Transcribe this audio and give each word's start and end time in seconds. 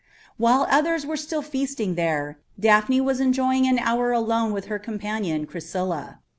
While 0.37 0.65
the 0.65 0.73
others 0.73 1.05
were 1.05 1.15
still 1.15 1.43
feasting 1.43 1.93
there, 1.93 2.39
Daphne 2.59 3.01
was 3.01 3.19
enjoying 3.19 3.67
an 3.67 3.77
hour 3.77 4.11
alone 4.11 4.51
with 4.51 4.65
her 4.65 4.79
companion 4.79 5.45
Chrysilla. 5.45 6.17